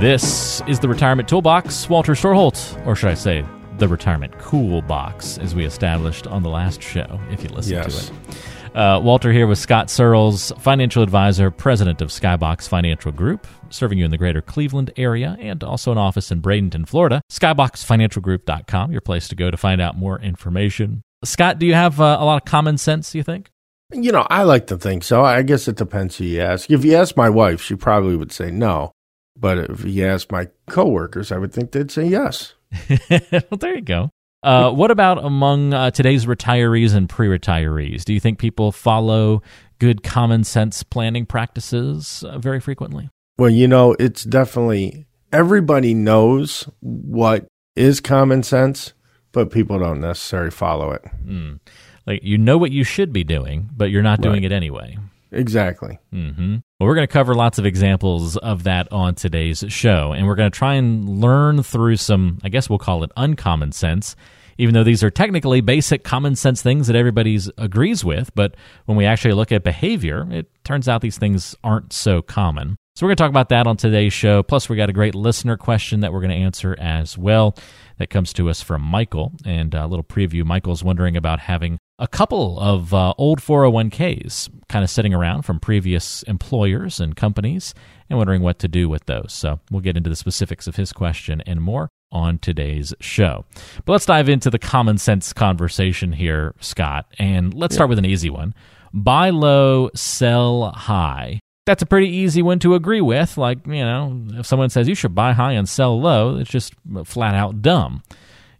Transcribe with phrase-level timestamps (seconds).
[0.00, 1.88] This is the Retirement Toolbox.
[1.88, 3.44] Walter Storholt, or should I say,
[3.78, 8.08] the Retirement Cool Box, as we established on the last show, if you listened Yes.
[8.08, 8.76] to it.
[8.76, 14.04] Uh, Walter here with Scott Searles, financial advisor, president of Skybox Financial Group, serving you
[14.04, 17.22] in the greater Cleveland area and also an office in Bradenton, Florida.
[17.30, 21.02] SkyboxFinancialGroup.com, your place to go to find out more information.
[21.24, 23.48] Scott, do you have uh, a lot of common sense, you think?
[23.92, 25.24] You know, I like to think so.
[25.24, 26.70] I guess it depends who you ask.
[26.70, 28.92] If you ask my wife, she probably would say no.
[29.36, 32.54] But if you ask my coworkers, I would think they'd say yes.
[33.10, 34.10] well, there you go.
[34.42, 38.04] Uh, what about among uh, today's retirees and pre retirees?
[38.04, 39.42] Do you think people follow
[39.78, 43.08] good common sense planning practices uh, very frequently?
[43.38, 48.92] Well, you know, it's definitely everybody knows what is common sense,
[49.32, 51.02] but people don't necessarily follow it.
[51.26, 51.58] Mm.
[52.06, 54.52] Like, you know what you should be doing, but you're not doing Right.
[54.52, 54.98] it anyway.
[55.34, 55.98] Exactly.
[56.10, 60.26] hmm Well, we're going to cover lots of examples of that on today's show, and
[60.26, 64.16] we're going to try and learn through some, I guess we'll call it uncommon sense,
[64.58, 68.34] even though these are technically basic common sense things that everybody agrees with.
[68.34, 68.54] But
[68.86, 72.76] when we actually look at behavior, it turns out these things aren't so common.
[72.96, 74.44] So we're going to talk about that on today's show.
[74.44, 77.56] Plus, we got a great listener question that we're going to answer as well.
[77.98, 80.44] That comes to us from Michael, and a little preview.
[80.44, 85.60] Michael's wondering about having a couple of uh, old 401ks kind of sitting around from
[85.60, 87.72] previous employers and companies
[88.10, 89.32] and wondering what to do with those.
[89.32, 93.44] So we'll get into the specifics of his question and more on today's show.
[93.84, 97.06] But let's dive into the common sense conversation here, Scott.
[97.18, 98.54] And let's start with an easy one
[98.92, 101.40] buy low, sell high.
[101.66, 103.38] That's a pretty easy one to agree with.
[103.38, 106.74] Like, you know, if someone says you should buy high and sell low, it's just
[107.04, 108.02] flat out dumb.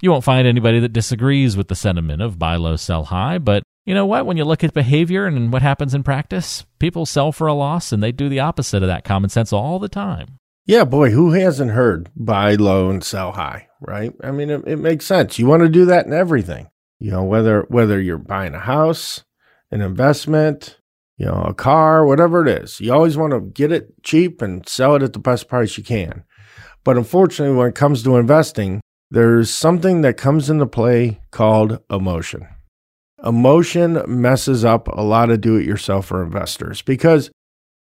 [0.01, 3.63] You won't find anybody that disagrees with the sentiment of buy low, sell high, but
[3.87, 4.25] you know what?
[4.25, 7.93] When you look at behavior and what happens in practice, people sell for a loss
[7.93, 10.39] and they do the opposite of that common sense all the time.
[10.67, 14.15] Yeah, boy, who hasn't heard buy low and sell high, right?
[14.23, 15.39] I mean, it, it makes sense.
[15.39, 16.69] You want to do that in everything.
[16.99, 19.25] You know, whether whether you're buying a house,
[19.71, 20.79] an investment,
[21.17, 22.81] you know, a car, whatever it is.
[22.81, 25.85] You always want to get it cheap and sell it at the best price you
[25.85, 26.25] can.
[26.83, 28.81] But unfortunately, when it comes to investing,
[29.11, 32.49] there's something that comes into play called emotion.
[33.25, 37.31] Emotion messes up a lot of do it yourselfer investors because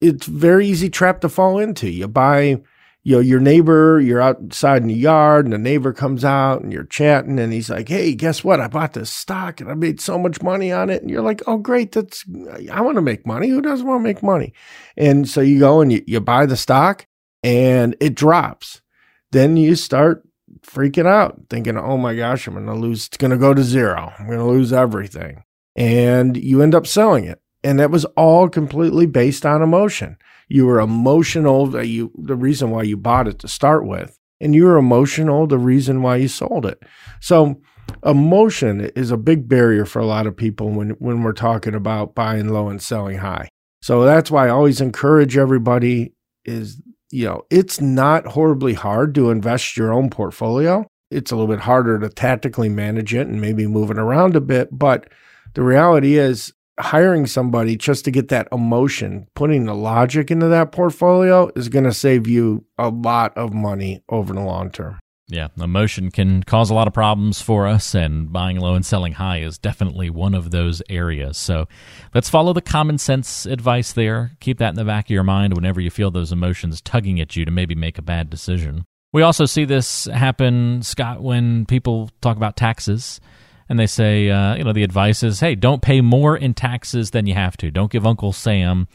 [0.02, 1.90] it's very easy trap to fall into.
[1.90, 2.62] You buy,
[3.04, 6.74] you know, your neighbor, you're outside in the yard and the neighbor comes out and
[6.74, 8.60] you're chatting and he's like, Hey, guess what?
[8.60, 11.02] I bought this stock and I made so much money on it.
[11.02, 11.94] And you're like, Oh, great.
[11.94, 12.26] That's,
[12.72, 13.48] I want to make money.
[13.50, 14.54] Who doesn't want to make money?
[14.98, 17.08] And so you go and you, you buy the stock
[17.42, 18.82] and it drops.
[19.32, 20.28] Then you start
[20.62, 23.08] freaking out, thinking, Oh my gosh, I'm going to lose.
[23.08, 24.12] It's going to go to zero.
[24.20, 25.44] I'm going to lose everything.
[25.76, 27.40] And you end up selling it.
[27.64, 30.18] And that was all completely based on emotion.
[30.50, 31.84] You were emotional.
[31.84, 35.48] You the reason why you bought it to start with, and you were emotional.
[35.48, 36.82] The reason why you sold it.
[37.22, 37.62] So
[38.04, 42.16] emotion is a big barrier for a lot of people when when we're talking about
[42.16, 43.50] buying low and selling high.
[43.82, 46.14] So that's why I always encourage everybody
[46.46, 46.82] is
[47.12, 50.86] you know it's not horribly hard to invest your own portfolio.
[51.12, 54.42] It's a little bit harder to tactically manage it and maybe move it around a
[54.42, 55.10] bit, but
[55.56, 60.72] the reality is hiring somebody just to get that emotion, putting the logic into that
[60.72, 65.00] portfolio is going to save you a lot of money over the long term.
[65.28, 69.14] Yeah, emotion can cause a lot of problems for us, and buying low and selling
[69.14, 71.38] high is definitely one of those areas.
[71.38, 71.68] So
[72.16, 74.32] let's follow the common sense advice there.
[74.40, 77.36] Keep that in the back of your mind whenever you feel those emotions tugging at
[77.36, 78.86] you to maybe make a bad decision.
[79.14, 83.20] We also see this happen, Scott, when people talk about taxes
[83.70, 87.12] and they say, uh, you know, the advice is, hey, don't pay more in taxes
[87.12, 87.72] than you have to.
[87.72, 88.88] Don't give Uncle Sam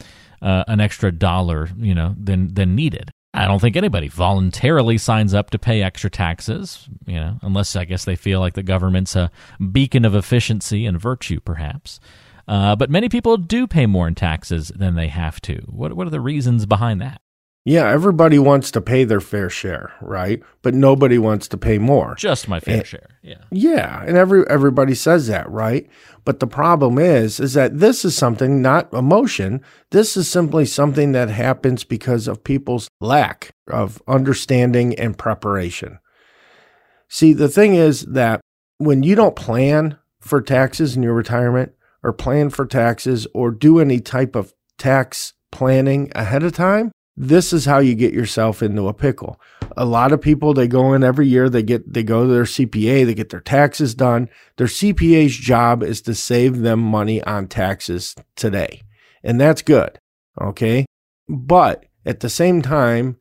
[0.43, 3.11] uh, an extra dollar, you know, than than needed.
[3.33, 7.85] I don't think anybody voluntarily signs up to pay extra taxes, you know, unless I
[7.85, 9.31] guess they feel like the government's a
[9.73, 11.99] beacon of efficiency and virtue, perhaps.
[12.47, 15.57] Uh, but many people do pay more in taxes than they have to.
[15.67, 17.21] What what are the reasons behind that?
[17.67, 20.43] Yeah, everybody wants to pay their fair share, right?
[20.61, 22.15] But nobody wants to pay more.
[22.17, 23.09] Just my fair And- share.
[23.23, 23.39] Yeah.
[23.51, 25.89] Yeah, and every everybody says that, right?
[26.27, 29.63] But the problem is is that this is something not emotion.
[29.93, 35.99] This is simply something that happens because of people's lack of understanding and preparation.
[37.09, 38.41] See, the thing is that
[38.77, 41.73] when you don't plan for taxes in your retirement
[42.03, 47.53] or plan for taxes or do any type of tax planning ahead of time, this
[47.53, 49.41] is how you get yourself into a pickle.
[49.77, 52.45] A lot of people they go in every year, they get they go to their
[52.45, 54.29] CPA, they get their taxes done.
[54.57, 58.83] Their CPA's job is to save them money on taxes today.
[59.23, 59.99] And that's good.
[60.41, 60.87] Okay?
[61.29, 63.17] But at the same time,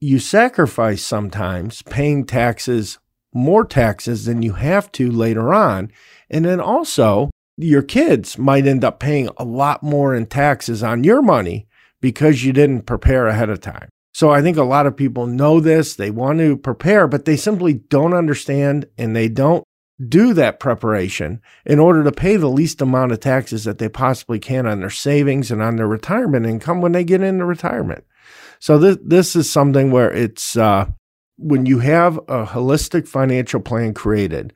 [0.00, 2.98] you sacrifice sometimes paying taxes,
[3.32, 5.92] more taxes than you have to later on.
[6.28, 11.04] And then also, your kids might end up paying a lot more in taxes on
[11.04, 11.66] your money
[12.00, 13.88] because you didn't prepare ahead of time.
[14.12, 17.36] So I think a lot of people know this, they want to prepare, but they
[17.36, 19.64] simply don't understand and they don't
[20.08, 24.38] do that preparation in order to pay the least amount of taxes that they possibly
[24.38, 28.04] can on their savings and on their retirement income when they get into retirement.
[28.58, 30.86] So this this is something where it's uh,
[31.36, 34.52] when you have a holistic financial plan created,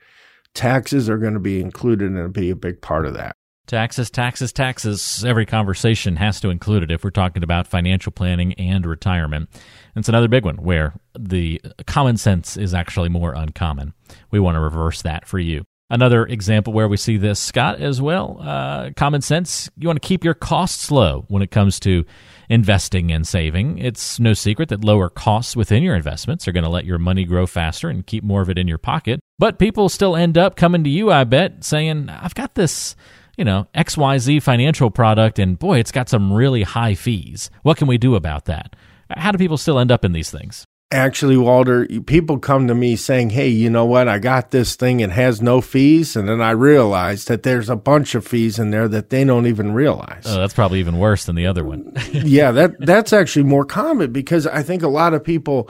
[0.55, 3.37] taxes are going to be included and be a big part of that.
[3.67, 5.25] Taxes, taxes, taxes.
[5.25, 9.49] Every conversation has to include it if we're talking about financial planning and retirement.
[9.97, 13.95] It's another big one where the common sense is actually more uncommon.
[14.31, 15.65] We want to reverse that for you.
[15.89, 18.39] Another example where we see this, Scott, as well.
[18.41, 22.05] Uh, common sense, you want to keep your costs low when it comes to
[22.51, 23.79] investing and saving.
[23.79, 27.25] It's no secret that lower costs within your investments are going to let your money
[27.25, 29.21] grow faster and keep more of it in your pocket.
[29.39, 32.97] But people still end up coming to you, I bet, saying, I've got this
[33.37, 37.51] you know, XYZ financial product, and boy, it's got some really high fees.
[37.63, 38.77] What can we do about that?
[39.11, 40.65] How do people still end up in these things?
[40.93, 44.07] Actually, Walter, people come to me saying, Hey, you know what?
[44.07, 45.01] I got this thing.
[45.01, 46.15] It has no fees.
[46.15, 49.47] And then I realized that there's a bunch of fees in there that they don't
[49.47, 50.23] even realize.
[50.27, 51.93] Oh, that's probably even worse than the other one.
[52.13, 55.69] yeah, that that's actually more common because I think a lot of people,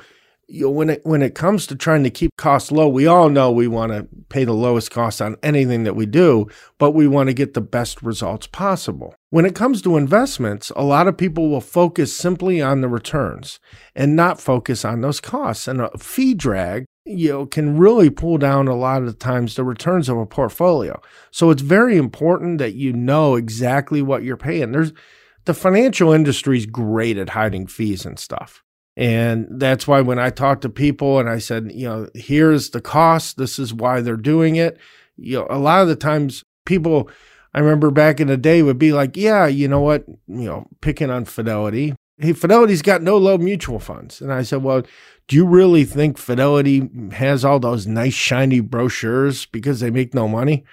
[0.48, 3.28] you know, when it when it comes to trying to keep costs low, we all
[3.28, 6.46] know we want to pay the lowest cost on anything that we do,
[6.78, 9.14] but we want to get the best results possible.
[9.30, 13.60] When it comes to investments, a lot of people will focus simply on the returns
[13.94, 15.68] and not focus on those costs.
[15.68, 19.54] And a fee drag, you know, can really pull down a lot of the times
[19.54, 21.00] the returns of a portfolio.
[21.30, 24.72] So it's very important that you know exactly what you're paying.
[24.72, 24.92] There's
[25.44, 28.63] the financial industry is great at hiding fees and stuff.
[28.96, 32.80] And that's why when I talk to people and I said, you know, here's the
[32.80, 34.78] cost, this is why they're doing it.
[35.16, 37.10] You know, a lot of the times people,
[37.52, 40.66] I remember back in the day would be like, yeah, you know what, you know,
[40.80, 41.94] picking on Fidelity.
[42.18, 44.20] Hey, Fidelity's got no load mutual funds.
[44.20, 44.82] And I said, well,
[45.26, 50.28] do you really think Fidelity has all those nice, shiny brochures because they make no
[50.28, 50.64] money?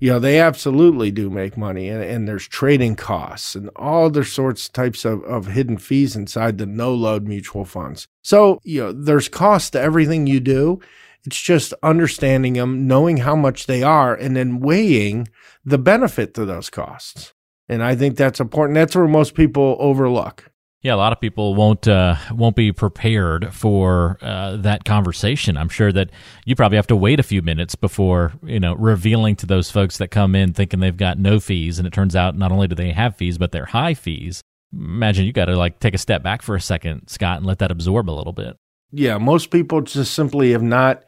[0.00, 4.24] You know they absolutely do make money and, and there's trading costs and all other
[4.24, 8.08] sorts types of, of hidden fees inside the no load mutual funds.
[8.22, 10.80] So you know there's cost to everything you do.
[11.24, 15.28] It's just understanding them knowing how much they are and then weighing
[15.64, 17.32] the benefit to those costs.
[17.68, 18.74] And i think that's important.
[18.74, 20.50] That's where most people overlook
[20.84, 25.56] Yeah, a lot of people won't uh, won't be prepared for uh, that conversation.
[25.56, 26.10] I'm sure that
[26.44, 29.96] you probably have to wait a few minutes before you know revealing to those folks
[29.96, 32.74] that come in thinking they've got no fees, and it turns out not only do
[32.74, 34.42] they have fees, but they're high fees.
[34.74, 37.60] Imagine you got to like take a step back for a second, Scott, and let
[37.60, 38.54] that absorb a little bit.
[38.92, 41.02] yeah most people just simply have not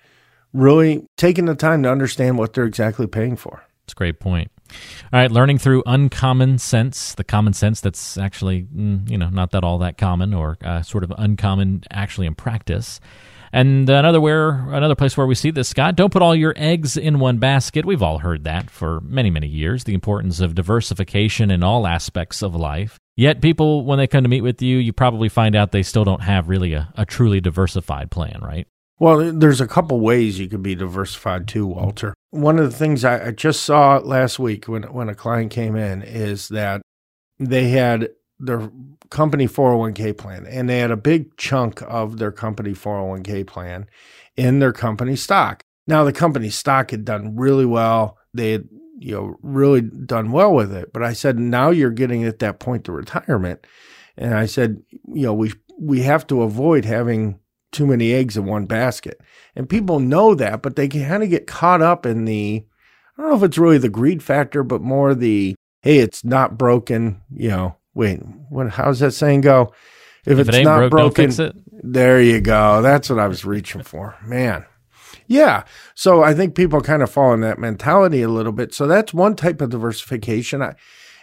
[0.55, 4.51] really taken the time to understand what they're exactly paying for It's a great point.
[5.13, 9.53] All right, learning through uncommon sense, the common sense that's actually, mm, you know, not
[9.53, 13.01] that all that common or uh, sort of uncommon actually in practice.
[13.53, 16.97] And another where another place where we see this, Scott, don't put all your eggs
[16.97, 17.87] in one basket.
[17.87, 22.43] We've all heard that for many, many years, the importance of diversification in all aspects
[22.43, 22.99] of life.
[23.17, 26.05] Yet people, when they come to meet with you, you probably find out they still
[26.05, 28.67] don't have really a, a truly diversified plan, right?
[28.99, 32.15] Well, there's a couple ways you could be diversified too, Walter.
[32.37, 35.77] One of the things I, I just saw last week when when a client came
[35.77, 36.83] in is that
[37.39, 38.71] they had their
[39.11, 43.87] company 401k plan and they had a big chunk of their company 401k plan
[44.37, 45.63] in their company stock.
[45.87, 48.19] Now the company stock had done really well.
[48.35, 50.93] They had, you know, really done well with it.
[50.93, 53.67] But I said, now you're getting at that point to retirement.
[54.17, 57.39] And I said, you know, we we have to avoid having
[57.77, 59.21] too many eggs in one basket.
[59.55, 62.65] And people know that, but they kind of get caught up in the,
[63.17, 66.59] I don't know if it's really the greed factor, but more the, hey, it's not
[66.59, 68.17] broken, you know, wait,
[68.49, 69.73] what, how's that saying go?
[70.27, 71.57] if, if it's it not broke, broken, it.
[71.71, 72.83] There you go.
[72.83, 74.67] That's what I was reaching for, man.
[75.29, 75.65] Yeah.
[75.95, 78.75] So I think people kind of fall in that mentality a little bit.
[78.75, 80.63] So that's one type of diversification.
[80.63, 80.75] I,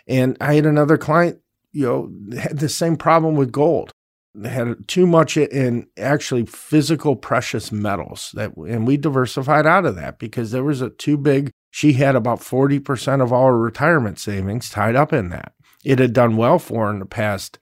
[0.07, 1.39] and I had another client,
[1.72, 3.91] you know, had the same problem with gold.
[4.35, 9.95] They had too much in actually physical precious metals that, and we diversified out of
[9.95, 11.51] that because there was a too big.
[11.69, 15.53] She had about 40% of all her retirement savings tied up in that.
[15.85, 17.59] It had done well for in the past,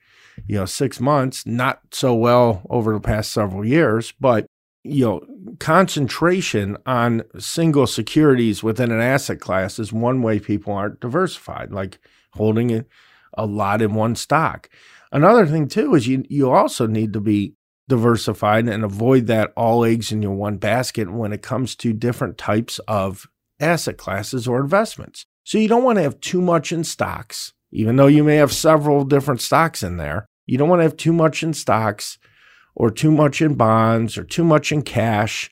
[0.48, 4.46] you know, six months, not so well over the past several years, but
[4.84, 5.22] you know,
[5.60, 12.00] concentration on single securities within an asset class is one way people aren't diversified, like
[12.34, 12.86] holding
[13.34, 14.70] a lot in one stock.
[15.12, 17.56] Another thing too is you you also need to be
[17.90, 22.38] diversified and avoid that all eggs in your one basket when it comes to different
[22.38, 23.28] types of
[23.60, 25.26] asset classes or investments.
[25.44, 28.54] So you don't want to have too much in stocks, even though you may have
[28.54, 30.26] several different stocks in there.
[30.46, 32.18] You don't want to have too much in stocks
[32.76, 35.52] or too much in bonds or too much in cash.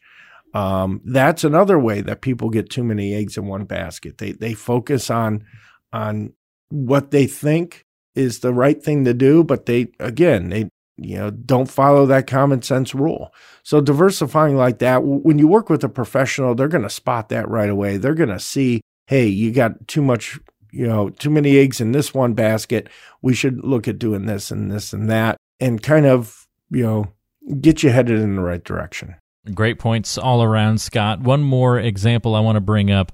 [0.53, 4.17] Um, that's another way that people get too many eggs in one basket.
[4.17, 5.43] They they focus on
[5.91, 6.33] on
[6.69, 7.85] what they think
[8.19, 12.27] is the right thing to do, but they again they you know don't follow that
[12.27, 13.33] common sense rule.
[13.63, 17.47] So diversifying like that, when you work with a professional, they're going to spot that
[17.47, 17.97] right away.
[17.97, 20.38] They're going to see, hey, you got too much,
[20.71, 22.89] you know, too many eggs in this one basket.
[23.21, 27.13] We should look at doing this and this and that, and kind of you know
[27.61, 29.15] get you headed in the right direction.
[29.53, 31.21] Great points all around, Scott.
[31.21, 33.13] One more example I want to bring up,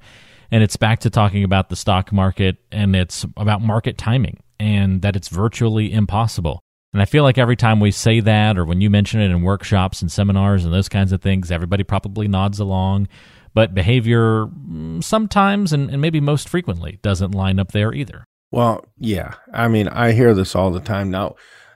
[0.49, 5.01] and it's back to talking about the stock market, and it's about market timing and
[5.01, 6.61] that it's virtually impossible.
[6.93, 9.41] And I feel like every time we say that, or when you mention it in
[9.41, 13.09] workshops and seminars and those kinds of things, everybody probably nods along.
[13.53, 18.23] But behavior mm, sometimes, and, and maybe most frequently, doesn't line up there either.
[18.49, 19.33] Well, yeah.
[19.53, 21.11] I mean, I hear this all the time.
[21.11, 21.35] Now,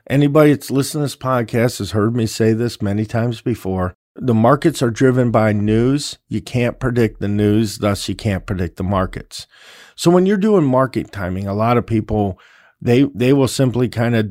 [0.10, 3.96] anybody that's listened to this podcast has heard me say this many times before.
[4.16, 6.18] The markets are driven by news.
[6.30, 9.48] You can't predict the news, thus, you can't predict the markets.
[9.96, 12.40] So, when you're doing market timing, a lot of people
[12.82, 14.26] they they will simply kind of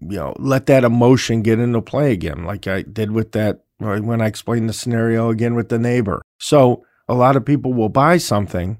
[0.00, 3.98] you know let that emotion get into play again, like I did with that uh,
[3.98, 6.22] when I explained the scenario again with the neighbor.
[6.38, 8.78] So a lot of people will buy something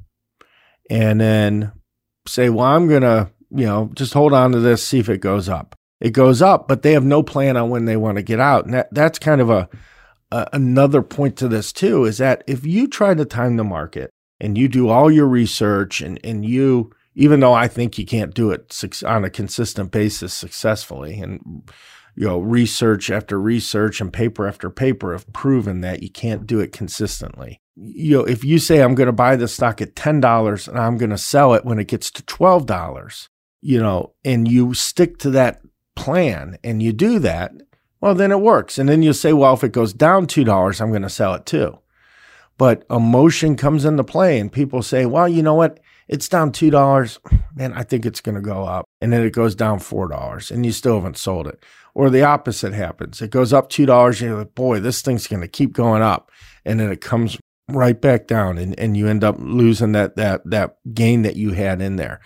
[0.89, 1.73] and then
[2.27, 5.49] say, "Well, I'm gonna you know just hold on to this, see if it goes
[5.49, 8.41] up." It goes up, but they have no plan on when they want to get
[8.41, 9.69] out, and that, that's kind of a,
[10.31, 12.05] a another point to this too.
[12.07, 14.11] Is that if you try to time the market
[14.41, 18.33] and you do all your research and and you even though I think you can't
[18.33, 21.21] do it on a consistent basis successfully.
[21.21, 21.71] And,
[22.17, 26.61] you know, research after research and paper after paper have proven that you can't do
[26.61, 27.61] it consistently.
[27.77, 30.97] You know, if you say, I'm going to buy the stock at $10 and I'm
[30.97, 33.29] going to sell it when it gets to $12,
[33.61, 35.61] you know, and you stick to that
[35.97, 37.53] plan and you do that,
[38.01, 38.79] well, then it works.
[38.79, 41.45] And then you say, well, if it goes down $2, I'm going to sell it
[41.45, 41.81] too.
[42.57, 45.81] But emotion comes into play and people say, well, you know what?
[46.11, 47.21] It's down two dollars,
[47.55, 50.51] man, I think it's going to go up, and then it goes down four dollars,
[50.51, 51.65] and you still haven't sold it.
[51.95, 55.29] Or the opposite happens; it goes up two dollars, and you're like, boy, this thing's
[55.29, 56.33] going to keep going up,
[56.65, 57.39] and then it comes
[57.69, 61.53] right back down, and, and you end up losing that that that gain that you
[61.53, 62.21] had in there.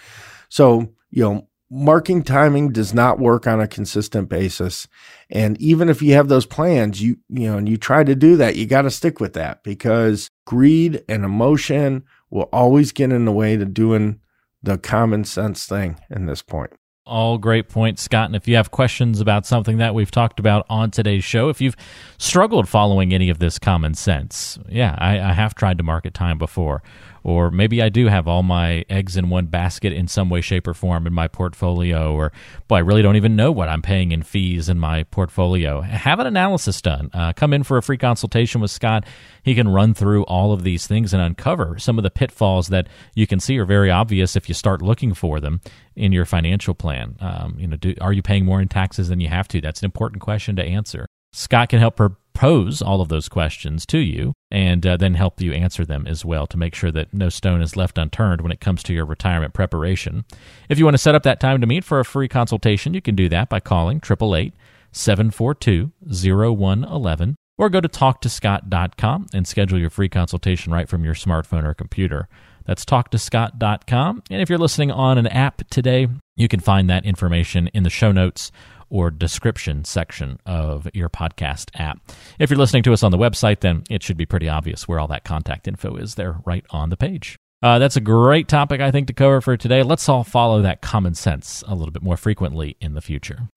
[0.49, 4.89] So you know, market timing does not work on a consistent basis,
[5.29, 8.37] and even if you have those plans, you you know, and you try to do
[8.37, 13.25] that, you got to stick with that because greed and emotion will always get in
[13.25, 14.19] the way to doing
[14.61, 16.73] the common sense thing in this point.
[17.07, 18.27] All great points, Scott.
[18.27, 21.61] And if you have questions about something that we've talked about on today's show, if
[21.61, 21.77] you've
[22.17, 26.39] struggled following any of this common sense, yeah, I, I have tried to market time
[26.39, 26.83] before.
[27.23, 30.67] Or maybe I do have all my eggs in one basket in some way, shape,
[30.67, 32.13] or form in my portfolio.
[32.13, 32.33] Or,
[32.69, 35.81] boy, I really don't even know what I'm paying in fees in my portfolio.
[35.81, 37.11] Have an analysis done.
[37.15, 39.07] Uh, come in for a free consultation with Scott.
[39.43, 42.89] He can run through all of these things and uncover some of the pitfalls that
[43.15, 45.63] you can see are very obvious if you start looking for them
[45.97, 47.17] in your financial plan.
[47.21, 49.61] Um, you know, do, are you paying more in taxes than you have to?
[49.61, 51.07] That's an important question to answer.
[51.33, 55.53] Scott can help propose all of those questions to you and uh, then help you
[55.53, 58.61] answer them as well to make sure that no stone is left unturned when it
[58.61, 60.25] comes to your retirement preparation.
[60.69, 63.01] If you want to set up that time to meet for a free consultation, you
[63.01, 64.55] can do that by calling 888
[64.93, 71.65] 742 0111 or go to talktoscott.com and schedule your free consultation right from your smartphone
[71.65, 72.29] or computer.
[72.67, 74.23] That's talktoscott.com.
[74.31, 77.91] And if you're listening on an app today, you can find that information in the
[77.91, 78.51] show notes
[78.91, 81.99] or description section of your podcast app.
[82.39, 85.01] If you're listening to us on the website, then it should be pretty obvious where
[85.01, 87.37] all that contact info is there right on the page.
[87.63, 89.83] Uh, that's a great topic, I think, to cover for today.
[89.83, 93.49] Let's all follow that common sense a little bit more frequently in the future.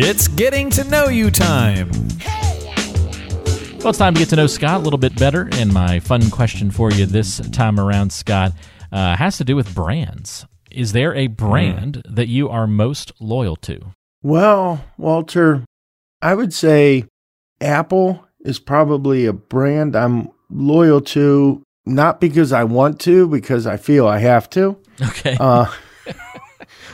[0.00, 1.90] It's getting to know you time.
[3.78, 5.48] Well, it's time to get to know Scott a little bit better.
[5.52, 8.52] And my fun question for you this time around, Scott,
[8.90, 10.44] uh, has to do with brands.
[10.68, 12.14] Is there a brand mm.
[12.16, 13.94] that you are most loyal to?
[14.20, 15.64] Well, Walter,
[16.20, 17.04] I would say
[17.60, 23.76] Apple is probably a brand I'm loyal to, not because I want to, because I
[23.76, 24.76] feel I have to.
[25.00, 25.36] Okay.
[25.38, 25.66] Uh,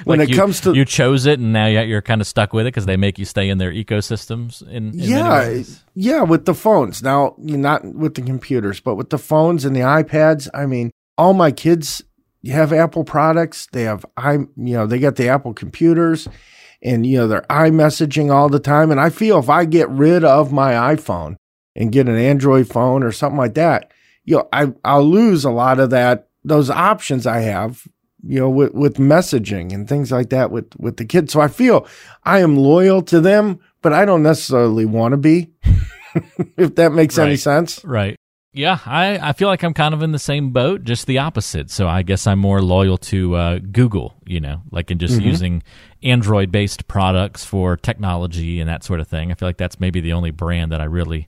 [0.04, 2.52] when like it you, comes to you chose it and now you're kind of stuck
[2.52, 5.62] with it because they make you stay in their ecosystems in, in yeah
[5.94, 7.02] yeah with the phones.
[7.02, 11.34] Now not with the computers but with the phones and the ipads i mean all
[11.34, 12.02] my kids
[12.50, 13.68] have apple products.
[13.72, 16.28] They have i you know they got the apple computers
[16.82, 18.90] and you know they're iMessaging all the time.
[18.90, 21.36] And I feel if I get rid of my iPhone
[21.74, 23.90] and get an Android phone or something like that,
[24.24, 27.88] you know, I I'll lose a lot of that those options I have,
[28.26, 31.32] you know, with with messaging and things like that with with the kids.
[31.32, 31.86] So I feel
[32.24, 35.50] I am loyal to them, but I don't necessarily want to be.
[36.56, 37.26] if that makes right.
[37.26, 37.84] any sense.
[37.84, 38.16] Right.
[38.52, 41.72] Yeah, I, I feel like I'm kind of in the same boat, just the opposite.
[41.72, 45.26] So I guess I'm more loyal to uh, Google, you know, like in just mm-hmm.
[45.26, 45.62] using
[46.04, 49.32] Android based products for technology and that sort of thing.
[49.32, 51.26] I feel like that's maybe the only brand that I really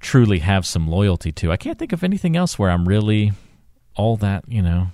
[0.00, 1.52] truly have some loyalty to.
[1.52, 3.32] I can't think of anything else where I'm really
[3.94, 4.86] all that, you know,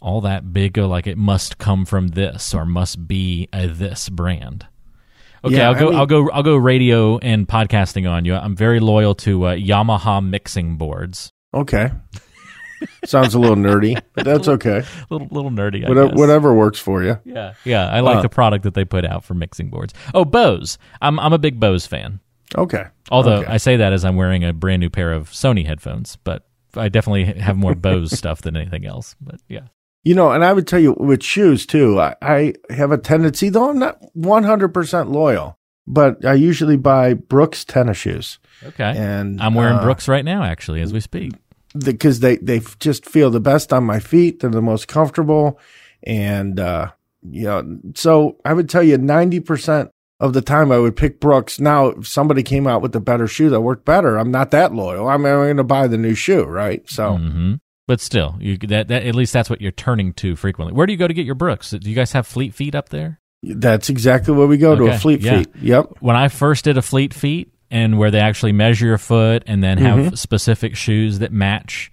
[0.00, 4.66] all that big, like it must come from this or must be a this brand.
[5.44, 5.92] Okay, yeah, I'll go.
[5.92, 6.30] I will go.
[6.30, 6.56] I'll go.
[6.56, 8.34] Radio and podcasting on you.
[8.34, 11.32] I'm very loyal to uh, Yamaha mixing boards.
[11.54, 11.90] Okay,
[13.04, 14.82] sounds a little nerdy, but that's okay.
[15.08, 15.88] little little nerdy.
[15.88, 17.18] Whatever, whatever, works for you.
[17.24, 17.88] Yeah, yeah.
[17.88, 19.94] I like uh, the product that they put out for mixing boards.
[20.12, 20.76] Oh, Bose.
[21.00, 22.20] I'm I'm a big Bose fan.
[22.56, 22.84] Okay.
[23.10, 23.52] Although okay.
[23.52, 26.88] I say that as I'm wearing a brand new pair of Sony headphones, but I
[26.88, 29.16] definitely have more Bose stuff than anything else.
[29.20, 29.68] But yeah.
[30.02, 33.50] You know, and I would tell you with shoes too, I, I have a tendency,
[33.50, 38.38] though I'm not 100% loyal, but I usually buy Brooks tennis shoes.
[38.64, 38.94] Okay.
[38.96, 41.32] And I'm wearing uh, Brooks right now, actually, as we speak.
[41.78, 44.40] Because the, they, they just feel the best on my feet.
[44.40, 45.60] They're the most comfortable.
[46.02, 46.92] And, uh,
[47.22, 51.60] you know, so I would tell you 90% of the time I would pick Brooks.
[51.60, 54.74] Now, if somebody came out with a better shoe that worked better, I'm not that
[54.74, 55.08] loyal.
[55.08, 56.88] I'm, I'm going to buy the new shoe, right?
[56.88, 57.54] So, mm-hmm.
[57.90, 60.72] But still, you, that, that at least that's what you're turning to frequently.
[60.72, 61.70] Where do you go to get your Brooks?
[61.70, 63.18] Do you guys have Fleet Feet up there?
[63.42, 64.84] That's exactly where we go okay.
[64.84, 65.38] to a Fleet yeah.
[65.38, 65.48] Feet.
[65.60, 65.94] Yep.
[65.98, 69.60] When I first did a Fleet Feet, and where they actually measure your foot and
[69.60, 70.14] then have mm-hmm.
[70.14, 71.90] specific shoes that match,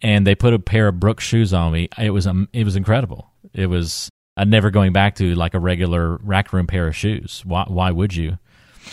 [0.00, 2.74] and they put a pair of Brooks shoes on me, it was um, it was
[2.74, 3.30] incredible.
[3.52, 7.42] It was I'm never going back to like a regular rack room pair of shoes.
[7.44, 8.38] Why why would you?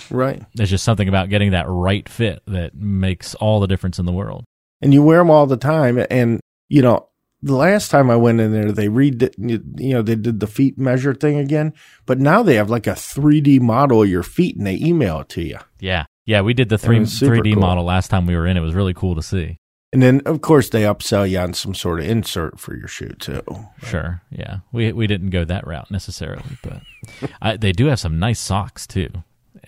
[0.10, 0.44] Right.
[0.54, 4.12] There's just something about getting that right fit that makes all the difference in the
[4.12, 4.44] world
[4.82, 6.04] and you wear them all the time.
[6.10, 6.40] And,
[6.70, 7.08] you know,
[7.42, 10.78] the last time I went in there, they read, you know, they did the feet
[10.78, 11.74] measure thing again,
[12.06, 15.30] but now they have like a 3D model of your feet and they email it
[15.30, 15.58] to you.
[15.80, 16.06] Yeah.
[16.26, 16.42] Yeah.
[16.42, 17.62] We did the 3, 3D cool.
[17.62, 18.58] model last time we were in.
[18.58, 19.58] It was really cool to see.
[19.94, 23.14] And then, of course, they upsell you on some sort of insert for your shoe
[23.20, 23.44] too.
[23.84, 24.60] Sure, yeah.
[24.72, 26.82] We we didn't go that route necessarily, but
[27.42, 29.10] I, they do have some nice socks too.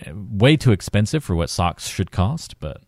[0.00, 2.80] Eh, way too expensive for what socks should cost, but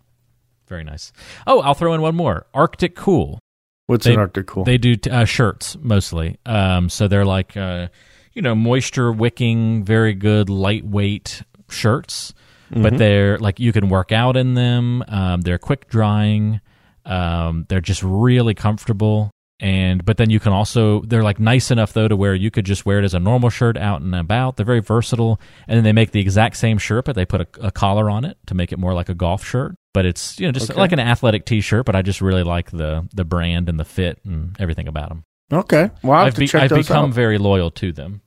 [0.68, 1.12] very nice.
[1.46, 2.46] Oh, I'll throw in one more.
[2.54, 3.38] Arctic Cool.
[3.86, 4.64] What's they, an Arctic Cool?
[4.64, 6.38] They do uh, shirts mostly.
[6.44, 7.88] Um, so they're like, uh,
[8.32, 12.34] you know, moisture wicking, very good lightweight shirts.
[12.70, 12.82] Mm-hmm.
[12.82, 15.04] But they're like you can work out in them.
[15.06, 16.60] Um, they're quick drying.
[17.04, 21.92] Um, they're just really comfortable and but then you can also they're like nice enough
[21.94, 24.56] though to where you could just wear it as a normal shirt out and about
[24.56, 27.46] they're very versatile and then they make the exact same shirt but they put a,
[27.66, 30.46] a collar on it to make it more like a golf shirt but it's you
[30.46, 30.78] know just okay.
[30.78, 34.20] like an athletic t-shirt but i just really like the the brand and the fit
[34.26, 37.14] and everything about them okay well i've, be, I've become out.
[37.14, 38.20] very loyal to them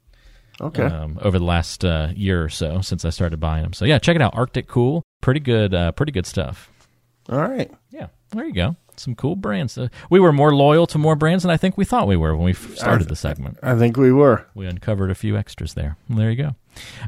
[0.59, 3.85] okay um, over the last uh, year or so since i started buying them so
[3.85, 6.71] yeah check it out arctic cool pretty good uh, pretty good stuff
[7.29, 9.77] all right yeah there you go some cool brands.
[9.77, 12.35] Uh, we were more loyal to more brands than I think we thought we were
[12.35, 13.57] when we started th- the segment.
[13.63, 14.45] I think we were.
[14.53, 15.95] We uncovered a few extras there.
[16.09, 16.55] Well, there you go.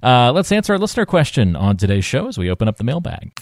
[0.01, 3.33] Uh, let's answer our listener question on today's show as we open up the mailbag.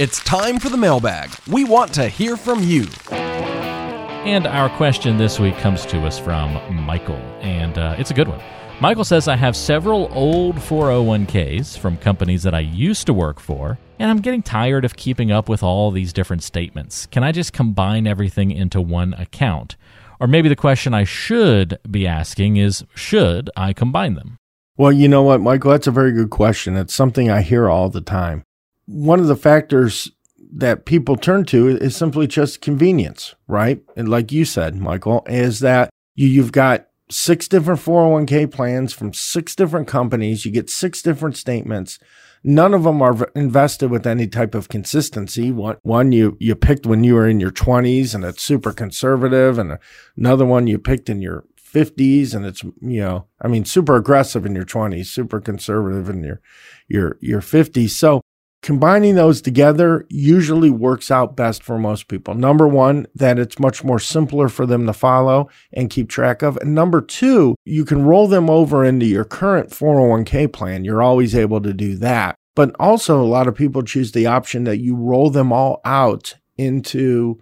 [0.00, 1.28] It's time for the mailbag.
[1.48, 2.86] We want to hear from you.
[3.10, 8.28] And our question this week comes to us from Michael, and uh, it's a good
[8.28, 8.40] one.
[8.80, 13.76] Michael says, I have several old 401ks from companies that I used to work for,
[13.98, 17.06] and I'm getting tired of keeping up with all these different statements.
[17.06, 19.74] Can I just combine everything into one account?
[20.20, 24.36] Or maybe the question I should be asking is, should I combine them?
[24.76, 25.72] Well, you know what, Michael?
[25.72, 26.76] That's a very good question.
[26.76, 28.44] It's something I hear all the time.
[28.88, 30.10] One of the factors
[30.50, 33.82] that people turn to is simply just convenience, right?
[33.96, 39.12] And like you said, Michael, is that you, you've got six different 401k plans from
[39.12, 40.46] six different companies.
[40.46, 41.98] You get six different statements.
[42.42, 45.50] None of them are invested with any type of consistency.
[45.50, 49.58] One, one you, you picked when you were in your 20s and it's super conservative,
[49.58, 49.76] and
[50.16, 54.46] another one you picked in your 50s and it's you know i mean super aggressive
[54.46, 56.40] in your 20s super conservative in your
[56.88, 58.22] your your 50s so
[58.62, 62.34] combining those together usually works out best for most people.
[62.34, 66.56] Number one that it's much more simpler for them to follow and keep track of.
[66.58, 70.84] And number two you can roll them over into your current 401k plan.
[70.84, 72.36] You're always able to do that.
[72.54, 76.34] But also a lot of people choose the option that you roll them all out
[76.56, 77.40] into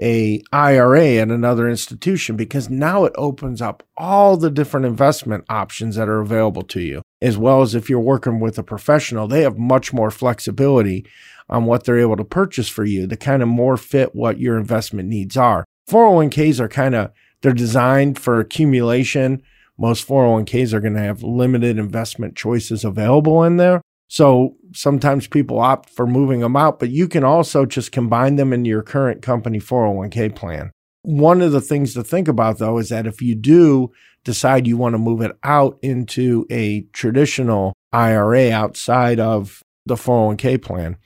[0.00, 5.96] a IRA at another institution because now it opens up all the different investment options
[5.96, 7.02] that are available to you.
[7.20, 11.04] As well as if you're working with a professional, they have much more flexibility
[11.48, 14.58] on what they're able to purchase for you to kind of more fit what your
[14.58, 15.64] investment needs are.
[15.90, 19.42] 401ks are kind of they're designed for accumulation.
[19.78, 23.80] Most 401ks are going to have limited investment choices available in there.
[24.08, 28.52] So sometimes people opt for moving them out, but you can also just combine them
[28.52, 30.70] in your current company 401k plan.
[31.02, 33.92] One of the things to think about though is that if you do
[34.24, 40.60] decide you want to move it out into a traditional IRA outside of the 401k
[40.60, 40.96] plan,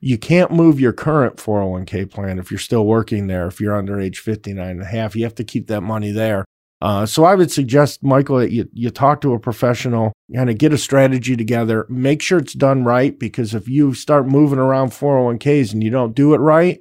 [0.00, 3.46] you can't move your current 401k plan if you're still working there.
[3.46, 6.44] If you're under age 59 and a half, you have to keep that money there
[6.82, 10.58] uh, so I would suggest, Michael, that you, you talk to a professional, kind of
[10.58, 14.90] get a strategy together, make sure it's done right, because if you start moving around
[14.90, 16.80] 401ks and you don't do it right,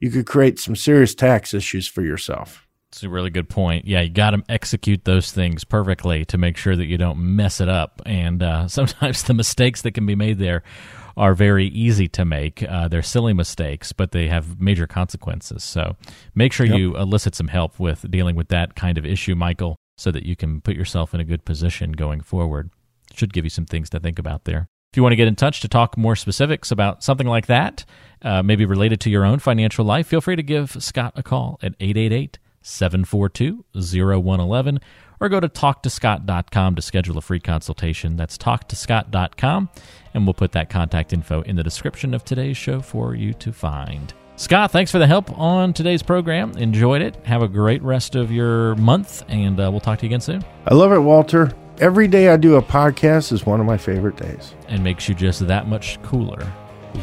[0.00, 2.66] you could create some serious tax issues for yourself.
[2.90, 3.86] It's a really good point.
[3.86, 7.60] Yeah, you got to execute those things perfectly to make sure that you don't mess
[7.60, 8.00] it up.
[8.06, 10.62] And uh, sometimes the mistakes that can be made there
[11.16, 12.62] are very easy to make.
[12.62, 15.62] Uh, they're silly mistakes, but they have major consequences.
[15.62, 15.96] So
[16.34, 16.78] make sure yep.
[16.78, 20.36] you elicit some help with dealing with that kind of issue, Michael, so that you
[20.36, 22.70] can put yourself in a good position going forward.
[23.14, 24.68] Should give you some things to think about there.
[24.92, 27.84] If you want to get in touch to talk more specifics about something like that,
[28.22, 31.58] uh, maybe related to your own financial life, feel free to give Scott a call
[31.62, 34.80] at 888 742 0111
[35.20, 38.16] or go to talktoscott.com to schedule a free consultation.
[38.16, 39.68] That's talktoscott.com,
[40.14, 43.52] and we'll put that contact info in the description of today's show for you to
[43.52, 44.14] find.
[44.36, 46.52] Scott, thanks for the help on today's program.
[46.56, 47.14] Enjoyed it.
[47.24, 50.44] Have a great rest of your month, and uh, we'll talk to you again soon.
[50.66, 51.52] I love it, Walter.
[51.78, 54.54] Every day I do a podcast is one of my favorite days.
[54.68, 56.52] And makes you just that much cooler.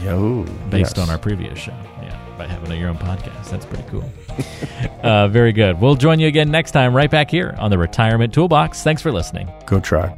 [0.04, 1.08] Yo, based yes.
[1.08, 1.76] on our previous show.
[2.02, 3.50] Yeah, by having your own podcast.
[3.50, 4.10] That's pretty cool.
[5.04, 5.80] uh, very good.
[5.80, 8.84] We'll join you again next time, right back here on the Retirement Toolbox.
[8.84, 9.50] Thanks for listening.
[9.66, 10.18] Go try.